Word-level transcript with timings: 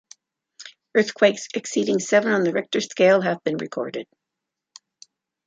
Earthquakes 0.97 1.47
exceeding 1.53 1.99
seven 1.99 2.31
on 2.31 2.41
the 2.43 2.51
Richter 2.51 2.81
scale 2.81 3.21
have 3.21 3.37
been 3.43 3.57
recorded. 3.57 4.07